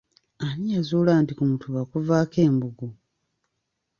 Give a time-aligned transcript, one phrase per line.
[0.45, 2.87] Ani eyazuula nti ku mutuba kuvaako embugo?